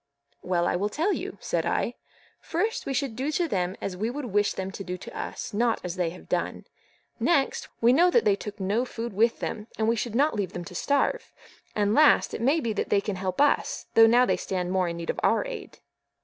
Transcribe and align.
"Well, 0.41 0.65
I 0.67 0.75
will 0.75 0.89
tell 0.89 1.13
you," 1.13 1.37
said 1.39 1.63
I. 1.63 1.93
"First, 2.39 2.87
we 2.87 2.93
should 2.95 3.15
do 3.15 3.31
to 3.33 3.47
them 3.47 3.75
as 3.79 3.95
we 3.95 4.09
would 4.09 4.25
wish 4.25 4.53
them 4.53 4.71
to 4.71 4.83
do 4.83 4.97
to 4.97 5.15
us, 5.15 5.53
not 5.53 5.79
as 5.83 5.95
they 5.95 6.09
have 6.09 6.27
done; 6.27 6.65
next, 7.19 7.67
we 7.81 7.93
know 7.93 8.09
that 8.09 8.25
they 8.25 8.35
took 8.35 8.59
no 8.59 8.83
food 8.83 9.13
with 9.13 9.41
them, 9.41 9.67
and 9.77 9.87
we 9.87 9.95
should 9.95 10.15
not 10.15 10.33
leave 10.33 10.53
them 10.53 10.65
to 10.65 10.73
starve; 10.73 11.31
and 11.75 11.93
last, 11.93 12.33
it 12.33 12.41
may 12.41 12.59
be 12.59 12.73
that 12.73 12.89
they 12.89 12.99
can 12.99 13.17
help 13.17 13.39
us, 13.39 13.85
though 13.93 14.07
now 14.07 14.25
they 14.25 14.37
stand 14.37 14.71
more 14.71 14.87
in 14.87 14.97
need 14.97 15.11
of 15.11 15.19
our 15.21 15.45
aid." 15.45 15.77